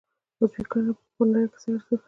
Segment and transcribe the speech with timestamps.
[0.39, 1.97] عضوي کرنه په نړۍ کې ارزښت لري